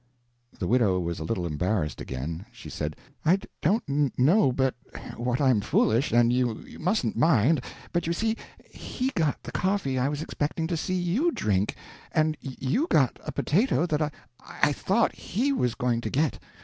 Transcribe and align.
The 0.57 0.65
widow 0.65 0.99
was 0.99 1.19
a 1.19 1.23
little 1.23 1.45
embarrassed 1.45 2.01
again. 2.01 2.47
She 2.51 2.71
said: 2.71 2.95
"I 3.23 3.37
don't 3.61 4.11
know 4.17 4.51
but 4.51 4.73
what 5.15 5.39
I'm 5.39 5.61
foolish, 5.61 6.11
and 6.11 6.33
you 6.33 6.55
mustn't 6.79 7.15
mind; 7.15 7.61
but 7.93 8.07
you 8.07 8.13
see, 8.13 8.35
he 8.67 9.11
got 9.13 9.43
the 9.43 9.51
coffee 9.51 9.99
I 9.99 10.09
was 10.09 10.23
expecting 10.23 10.65
to 10.65 10.75
see 10.75 10.95
you 10.99 11.31
drink, 11.31 11.75
and 12.11 12.35
you 12.41 12.87
got 12.89 13.19
a 13.23 13.31
potato 13.31 13.85
that 13.85 14.01
I 14.43 14.73
thought 14.73 15.13
he 15.13 15.53
was 15.53 15.75
going 15.75 16.01
to 16.01 16.09
get. 16.09 16.39